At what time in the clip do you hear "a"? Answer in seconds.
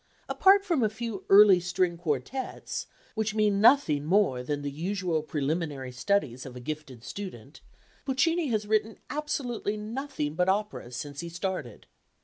0.81-0.89, 6.55-6.59